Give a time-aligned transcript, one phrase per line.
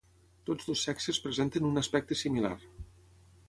[0.49, 2.57] Tots dos sexes presenten un aspecte similar.